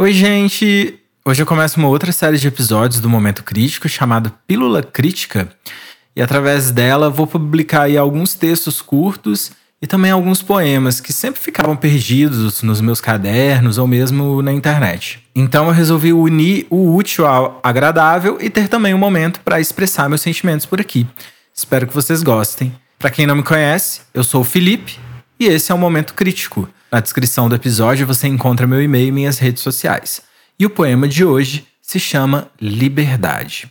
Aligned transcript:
Oi, 0.00 0.12
gente! 0.12 0.96
Hoje 1.24 1.42
eu 1.42 1.46
começo 1.46 1.76
uma 1.76 1.88
outra 1.88 2.12
série 2.12 2.38
de 2.38 2.46
episódios 2.46 3.00
do 3.00 3.08
Momento 3.08 3.42
Crítico 3.42 3.88
chamado 3.88 4.32
Pílula 4.46 4.80
Crítica. 4.80 5.48
E 6.14 6.22
através 6.22 6.70
dela 6.70 7.10
vou 7.10 7.26
publicar 7.26 7.90
alguns 7.98 8.32
textos 8.32 8.80
curtos 8.80 9.50
e 9.82 9.88
também 9.88 10.12
alguns 10.12 10.40
poemas 10.40 11.00
que 11.00 11.12
sempre 11.12 11.40
ficavam 11.40 11.74
perdidos 11.74 12.62
nos 12.62 12.80
meus 12.80 13.00
cadernos 13.00 13.76
ou 13.76 13.88
mesmo 13.88 14.40
na 14.40 14.52
internet. 14.52 15.20
Então 15.34 15.66
eu 15.66 15.72
resolvi 15.72 16.12
unir 16.12 16.68
o 16.70 16.94
útil 16.94 17.26
ao 17.26 17.58
agradável 17.60 18.38
e 18.40 18.48
ter 18.48 18.68
também 18.68 18.94
um 18.94 18.98
momento 18.98 19.40
para 19.40 19.60
expressar 19.60 20.08
meus 20.08 20.20
sentimentos 20.20 20.64
por 20.64 20.80
aqui. 20.80 21.08
Espero 21.52 21.88
que 21.88 21.94
vocês 21.94 22.22
gostem. 22.22 22.72
Para 23.00 23.10
quem 23.10 23.26
não 23.26 23.34
me 23.34 23.42
conhece, 23.42 24.02
eu 24.14 24.22
sou 24.22 24.42
o 24.42 24.44
Felipe 24.44 25.07
e 25.38 25.46
esse 25.46 25.70
é 25.70 25.74
o 25.74 25.78
Momento 25.78 26.14
Crítico. 26.14 26.68
Na 26.90 27.00
descrição 27.00 27.48
do 27.48 27.54
episódio 27.54 28.06
você 28.06 28.26
encontra 28.26 28.66
meu 28.66 28.82
e-mail 28.82 29.08
e 29.08 29.12
minhas 29.12 29.38
redes 29.38 29.62
sociais. 29.62 30.22
E 30.58 30.66
o 30.66 30.70
poema 30.70 31.06
de 31.06 31.24
hoje 31.24 31.66
se 31.80 32.00
chama 32.00 32.50
Liberdade. 32.60 33.70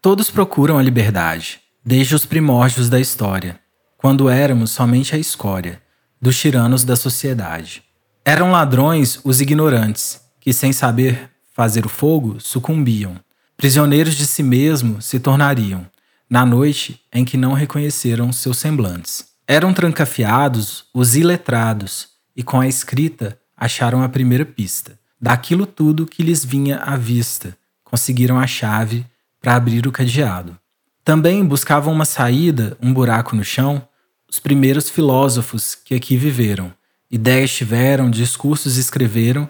Todos 0.00 0.30
procuram 0.30 0.78
a 0.78 0.82
liberdade, 0.82 1.60
desde 1.84 2.14
os 2.14 2.24
primórdios 2.24 2.88
da 2.88 3.00
história 3.00 3.60
quando 3.98 4.30
éramos 4.30 4.70
somente 4.70 5.14
a 5.14 5.18
escória 5.18 5.82
dos 6.22 6.38
tiranos 6.38 6.84
da 6.84 6.94
sociedade. 6.94 7.82
Eram 8.24 8.52
ladrões 8.52 9.20
os 9.24 9.40
ignorantes, 9.40 10.20
que 10.40 10.52
sem 10.52 10.72
saber 10.72 11.28
fazer 11.52 11.84
o 11.84 11.88
fogo 11.88 12.38
sucumbiam. 12.38 13.18
Prisioneiros 13.56 14.14
de 14.14 14.24
si 14.24 14.42
mesmo 14.42 15.02
se 15.02 15.18
tornariam, 15.18 15.84
na 16.28 16.44
noite 16.44 17.00
em 17.12 17.24
que 17.24 17.36
não 17.36 17.52
reconheceram 17.52 18.32
seus 18.32 18.58
semblantes. 18.58 19.24
Eram 19.46 19.72
trancafiados 19.72 20.84
os 20.92 21.16
iletrados, 21.16 22.08
e 22.36 22.42
com 22.42 22.60
a 22.60 22.68
escrita 22.68 23.38
acharam 23.56 24.02
a 24.02 24.08
primeira 24.08 24.44
pista. 24.44 24.98
Daquilo 25.20 25.66
tudo 25.66 26.06
que 26.06 26.22
lhes 26.22 26.44
vinha 26.44 26.78
à 26.78 26.96
vista, 26.96 27.56
conseguiram 27.82 28.38
a 28.38 28.46
chave 28.46 29.04
para 29.40 29.54
abrir 29.54 29.86
o 29.86 29.92
cadeado. 29.92 30.56
Também 31.02 31.44
buscavam 31.44 31.92
uma 31.92 32.04
saída, 32.04 32.76
um 32.80 32.92
buraco 32.92 33.34
no 33.34 33.42
chão, 33.42 33.82
os 34.30 34.38
primeiros 34.38 34.90
filósofos 34.90 35.74
que 35.74 35.94
aqui 35.94 36.16
viveram. 36.16 36.72
Ideias 37.10 37.50
tiveram, 37.50 38.10
discursos 38.10 38.76
escreveram 38.76 39.48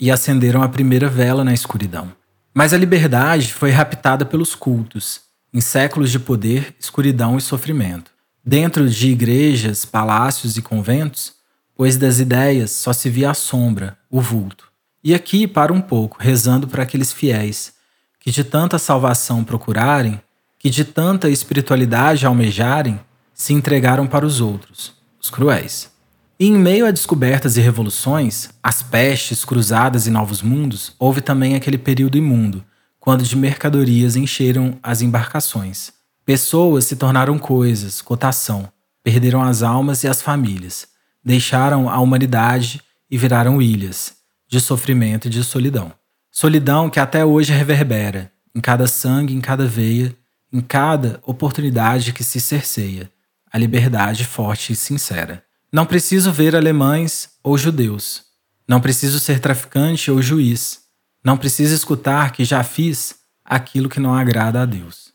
e 0.00 0.10
acenderam 0.10 0.62
a 0.62 0.68
primeira 0.68 1.08
vela 1.08 1.44
na 1.44 1.54
escuridão. 1.54 2.12
Mas 2.52 2.72
a 2.72 2.76
liberdade 2.76 3.54
foi 3.54 3.70
raptada 3.70 4.26
pelos 4.26 4.54
cultos, 4.54 5.20
em 5.56 5.60
séculos 5.62 6.10
de 6.10 6.18
poder, 6.18 6.76
escuridão 6.78 7.38
e 7.38 7.40
sofrimento. 7.40 8.10
Dentro 8.44 8.90
de 8.90 9.08
igrejas, 9.08 9.86
palácios 9.86 10.58
e 10.58 10.60
conventos, 10.60 11.32
pois 11.74 11.96
das 11.96 12.18
ideias 12.18 12.72
só 12.72 12.92
se 12.92 13.08
via 13.08 13.30
a 13.30 13.34
sombra, 13.34 13.96
o 14.10 14.20
vulto. 14.20 14.68
E 15.02 15.14
aqui 15.14 15.46
para 15.46 15.72
um 15.72 15.80
pouco, 15.80 16.18
rezando 16.20 16.68
para 16.68 16.82
aqueles 16.82 17.10
fiéis 17.10 17.72
que 18.20 18.30
de 18.30 18.44
tanta 18.44 18.78
salvação 18.78 19.42
procurarem, 19.42 20.20
que 20.58 20.68
de 20.68 20.84
tanta 20.84 21.30
espiritualidade 21.30 22.26
almejarem, 22.26 23.00
se 23.32 23.54
entregaram 23.54 24.06
para 24.06 24.26
os 24.26 24.42
outros, 24.42 24.92
os 25.18 25.30
cruéis. 25.30 25.90
E 26.38 26.48
em 26.48 26.58
meio 26.58 26.84
a 26.84 26.90
descobertas 26.90 27.56
e 27.56 27.62
revoluções, 27.62 28.50
as 28.62 28.82
pestes, 28.82 29.42
cruzadas 29.42 30.06
e 30.06 30.10
novos 30.10 30.42
mundos, 30.42 30.94
houve 30.98 31.22
também 31.22 31.54
aquele 31.54 31.78
período 31.78 32.18
imundo, 32.18 32.62
quando 33.06 33.22
de 33.22 33.36
mercadorias 33.36 34.16
encheram 34.16 34.80
as 34.82 35.00
embarcações. 35.00 35.92
Pessoas 36.24 36.86
se 36.86 36.96
tornaram 36.96 37.38
coisas, 37.38 38.02
cotação, 38.02 38.68
perderam 39.00 39.44
as 39.44 39.62
almas 39.62 40.02
e 40.02 40.08
as 40.08 40.20
famílias, 40.20 40.88
deixaram 41.24 41.88
a 41.88 42.00
humanidade 42.00 42.82
e 43.08 43.16
viraram 43.16 43.62
ilhas, 43.62 44.14
de 44.48 44.60
sofrimento 44.60 45.28
e 45.28 45.30
de 45.30 45.44
solidão. 45.44 45.92
Solidão 46.32 46.90
que 46.90 46.98
até 46.98 47.24
hoje 47.24 47.52
reverbera, 47.52 48.32
em 48.52 48.60
cada 48.60 48.88
sangue, 48.88 49.36
em 49.36 49.40
cada 49.40 49.68
veia, 49.68 50.12
em 50.52 50.60
cada 50.60 51.20
oportunidade 51.22 52.12
que 52.12 52.24
se 52.24 52.40
cerceia, 52.40 53.08
a 53.52 53.56
liberdade 53.56 54.24
forte 54.24 54.72
e 54.72 54.76
sincera. 54.76 55.44
Não 55.72 55.86
preciso 55.86 56.32
ver 56.32 56.56
alemães 56.56 57.28
ou 57.40 57.56
judeus. 57.56 58.24
Não 58.66 58.80
preciso 58.80 59.20
ser 59.20 59.38
traficante 59.38 60.10
ou 60.10 60.20
juiz. 60.20 60.85
Não 61.26 61.36
preciso 61.36 61.74
escutar 61.74 62.30
que 62.30 62.44
já 62.44 62.62
fiz 62.62 63.16
aquilo 63.44 63.88
que 63.88 63.98
não 63.98 64.14
agrada 64.14 64.62
a 64.62 64.64
Deus. 64.64 65.12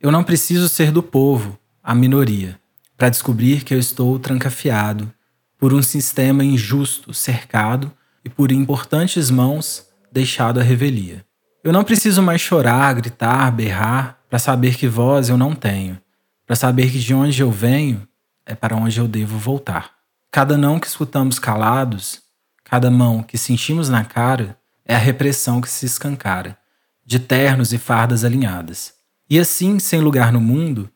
Eu 0.00 0.12
não 0.12 0.22
preciso 0.22 0.68
ser 0.68 0.92
do 0.92 1.02
povo, 1.02 1.58
a 1.82 1.96
minoria, 1.96 2.60
para 2.96 3.08
descobrir 3.08 3.64
que 3.64 3.74
eu 3.74 3.78
estou 3.80 4.20
trancafiado 4.20 5.12
por 5.58 5.74
um 5.74 5.82
sistema 5.82 6.44
injusto, 6.44 7.12
cercado 7.12 7.90
e 8.24 8.28
por 8.28 8.52
importantes 8.52 9.32
mãos 9.32 9.84
deixado 10.12 10.60
à 10.60 10.62
revelia. 10.62 11.26
Eu 11.64 11.72
não 11.72 11.82
preciso 11.82 12.22
mais 12.22 12.40
chorar, 12.40 12.94
gritar, 12.94 13.50
berrar 13.50 14.20
para 14.30 14.38
saber 14.38 14.76
que 14.76 14.86
voz 14.86 15.28
eu 15.28 15.36
não 15.36 15.56
tenho, 15.56 15.98
para 16.46 16.54
saber 16.54 16.88
que 16.88 17.00
de 17.00 17.12
onde 17.12 17.42
eu 17.42 17.50
venho 17.50 18.06
é 18.46 18.54
para 18.54 18.76
onde 18.76 19.00
eu 19.00 19.08
devo 19.08 19.36
voltar. 19.36 19.90
Cada 20.30 20.56
não 20.56 20.78
que 20.78 20.86
escutamos 20.86 21.40
calados, 21.40 22.20
cada 22.62 22.88
mão 22.92 23.24
que 23.24 23.36
sentimos 23.36 23.88
na 23.88 24.04
cara, 24.04 24.56
é 24.88 24.94
a 24.94 24.98
repressão 24.98 25.60
que 25.60 25.68
se 25.68 25.84
escancara, 25.84 26.56
de 27.04 27.18
ternos 27.18 27.74
e 27.74 27.78
fardas 27.78 28.24
alinhadas. 28.24 28.94
E 29.28 29.38
assim, 29.38 29.78
sem 29.78 30.00
lugar 30.00 30.32
no 30.32 30.40
mundo, 30.40 30.90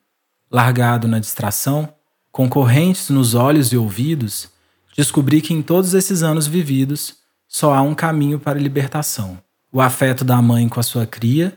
largado 0.51 1.07
na 1.07 1.19
distração, 1.19 1.93
com 2.31 2.49
correntes 2.49 3.11
nos 3.11 3.35
olhos 3.35 3.71
e 3.71 3.77
ouvidos, 3.77 4.49
descobri 4.97 5.39
que 5.39 5.53
em 5.53 5.61
todos 5.61 5.93
esses 5.93 6.23
anos 6.23 6.47
vividos 6.47 7.17
só 7.47 7.73
há 7.75 7.81
um 7.83 7.93
caminho 7.93 8.39
para 8.39 8.57
a 8.57 8.61
libertação: 8.61 9.37
o 9.71 9.79
afeto 9.79 10.25
da 10.25 10.41
mãe 10.41 10.67
com 10.67 10.79
a 10.79 10.83
sua 10.83 11.05
cria, 11.05 11.55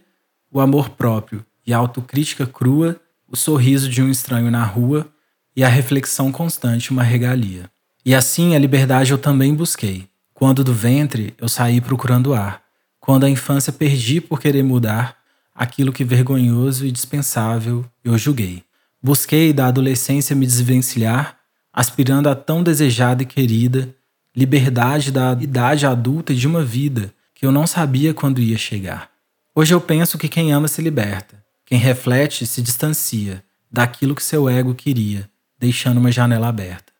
o 0.52 0.60
amor 0.60 0.90
próprio 0.90 1.44
e 1.66 1.72
a 1.72 1.78
autocrítica 1.78 2.46
crua, 2.46 3.00
o 3.26 3.36
sorriso 3.36 3.88
de 3.88 4.02
um 4.02 4.10
estranho 4.10 4.50
na 4.50 4.64
rua 4.64 5.08
e 5.56 5.64
a 5.64 5.68
reflexão 5.68 6.30
constante 6.30 6.90
uma 6.90 7.02
regalia. 7.02 7.70
E 8.04 8.14
assim 8.14 8.54
a 8.54 8.58
liberdade 8.58 9.10
eu 9.10 9.18
também 9.18 9.54
busquei. 9.54 10.06
Quando 10.36 10.62
do 10.62 10.74
ventre 10.74 11.32
eu 11.38 11.48
saí 11.48 11.80
procurando 11.80 12.34
ar, 12.34 12.62
quando 13.00 13.24
a 13.24 13.30
infância 13.30 13.72
perdi 13.72 14.20
por 14.20 14.38
querer 14.38 14.62
mudar 14.62 15.16
aquilo 15.54 15.90
que 15.90 16.04
vergonhoso 16.04 16.84
e 16.84 16.92
dispensável 16.92 17.86
eu 18.04 18.18
julguei. 18.18 18.62
Busquei 19.02 19.50
da 19.54 19.68
adolescência 19.68 20.36
me 20.36 20.44
desvencilhar, 20.44 21.38
aspirando 21.72 22.28
a 22.28 22.34
tão 22.34 22.62
desejada 22.62 23.22
e 23.22 23.26
querida 23.26 23.94
liberdade 24.36 25.10
da 25.10 25.32
idade 25.40 25.86
adulta 25.86 26.34
de 26.34 26.46
uma 26.46 26.62
vida 26.62 27.14
que 27.34 27.46
eu 27.46 27.50
não 27.50 27.66
sabia 27.66 28.12
quando 28.12 28.38
ia 28.38 28.58
chegar. 28.58 29.08
Hoje 29.54 29.72
eu 29.72 29.80
penso 29.80 30.18
que 30.18 30.28
quem 30.28 30.52
ama 30.52 30.68
se 30.68 30.82
liberta, 30.82 31.42
quem 31.64 31.78
reflete 31.78 32.46
se 32.46 32.60
distancia 32.60 33.42
daquilo 33.72 34.14
que 34.14 34.22
seu 34.22 34.50
ego 34.50 34.74
queria, 34.74 35.30
deixando 35.58 35.96
uma 35.96 36.12
janela 36.12 36.48
aberta. 36.48 36.92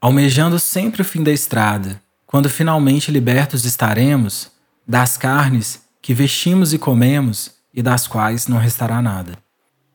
Almejando 0.00 0.58
sempre 0.58 1.02
o 1.02 1.04
fim 1.04 1.22
da 1.22 1.30
estrada, 1.30 2.00
quando 2.26 2.50
finalmente 2.50 3.10
libertos 3.10 3.64
estaremos 3.64 4.50
das 4.86 5.16
carnes 5.16 5.82
que 6.02 6.12
vestimos 6.12 6.72
e 6.72 6.78
comemos 6.78 7.52
e 7.72 7.82
das 7.82 8.06
quais 8.06 8.46
não 8.46 8.58
restará 8.58 9.00
nada. 9.00 9.38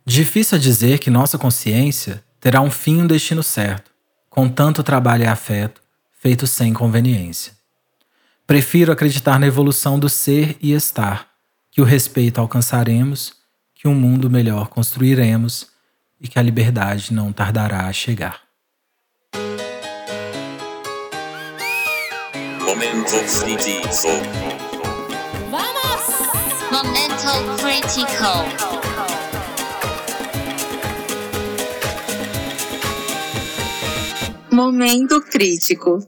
Difícil 0.05 0.57
é 0.57 0.61
dizer 0.61 0.99
que 0.99 1.09
nossa 1.09 1.37
consciência 1.37 2.23
terá 2.39 2.61
um 2.61 2.71
fim 2.71 2.99
e 2.99 3.01
um 3.03 3.07
destino 3.07 3.43
certo, 3.43 3.91
com 4.29 4.49
tanto 4.49 4.83
trabalho 4.83 5.23
e 5.23 5.27
afeto, 5.27 5.81
feito 6.19 6.47
sem 6.47 6.73
conveniência. 6.73 7.53
Prefiro 8.47 8.91
acreditar 8.91 9.39
na 9.39 9.47
evolução 9.47 9.97
do 9.99 10.09
ser 10.09 10.57
e 10.61 10.73
estar, 10.73 11.27
que 11.71 11.81
o 11.81 11.85
respeito 11.85 12.39
alcançaremos 12.39 13.33
que 13.73 13.87
um 13.87 13.95
mundo 13.95 14.29
melhor 14.29 14.67
construiremos 14.67 15.67
e 16.19 16.27
que 16.27 16.37
a 16.37 16.41
liberdade 16.41 17.13
não 17.13 17.31
tardará 17.31 17.87
a 17.87 17.93
chegar. 17.93 18.50
Momento 22.71 23.17
crítico. 23.43 24.07
Vamos! 25.51 26.03
Momento 26.71 27.31
crítico. 27.61 28.31
Momento 34.51 35.21
crítico. 35.21 36.07